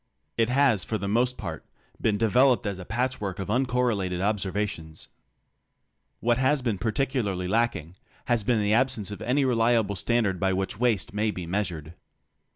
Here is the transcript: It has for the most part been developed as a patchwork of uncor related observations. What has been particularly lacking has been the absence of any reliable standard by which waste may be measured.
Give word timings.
It 0.35 0.49
has 0.49 0.83
for 0.83 0.97
the 0.97 1.07
most 1.07 1.37
part 1.37 1.63
been 2.01 2.17
developed 2.17 2.65
as 2.65 2.79
a 2.79 2.85
patchwork 2.85 3.37
of 3.37 3.49
uncor 3.49 3.85
related 3.85 4.19
observations. 4.19 5.09
What 6.21 6.39
has 6.39 6.63
been 6.63 6.79
particularly 6.79 7.47
lacking 7.47 7.97
has 8.25 8.43
been 8.43 8.59
the 8.59 8.73
absence 8.73 9.11
of 9.11 9.21
any 9.21 9.45
reliable 9.45 9.95
standard 9.95 10.39
by 10.39 10.53
which 10.53 10.79
waste 10.79 11.13
may 11.13 11.29
be 11.29 11.45
measured. 11.45 11.93